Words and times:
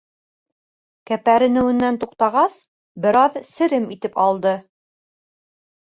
Кәпәренеүенән 1.09 1.99
туҡтағас, 2.03 2.57
бер 3.07 3.19
аҙ 3.23 3.39
серем 3.53 3.89
итеп 3.97 4.19
алды. 4.25 4.59